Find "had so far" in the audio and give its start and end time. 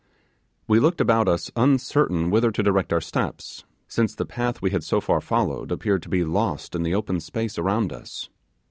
4.71-5.21